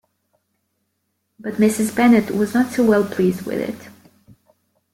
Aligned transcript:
But 1.39 1.57
Mrs. 1.57 1.95
Bennet 1.95 2.31
was 2.31 2.55
not 2.55 2.71
so 2.73 2.83
well 2.83 3.03
pleased 3.03 3.43
with 3.43 3.59
it. 3.59 3.91